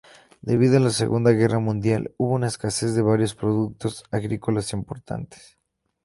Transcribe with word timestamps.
Debido 0.41 0.77
a 0.77 0.79
la 0.79 0.89
Segunda 0.89 1.29
Guerra 1.29 1.59
Mundial, 1.59 2.11
hubo 2.17 2.33
una 2.33 2.47
escasez 2.47 2.95
de 2.95 3.03
varios 3.03 3.35
productos 3.35 4.03
agrícolas 4.09 4.73
importantes. 4.73 5.59